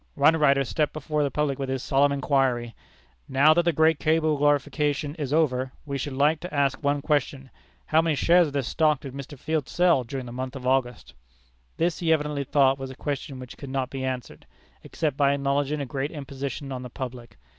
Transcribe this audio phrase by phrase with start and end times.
[0.15, 2.73] One writer stepped before the public with this solemn inquiry:
[3.29, 7.51] "Now that the great cable glorification is over, we should like to ask one question:
[7.85, 9.37] How many shares of his stock did Mr.
[9.37, 11.13] Field sell during the month of August?"
[11.77, 14.47] This he evidently thought was a question which could not be answered,
[14.83, 17.37] except by acknowledging a great imposition on the public.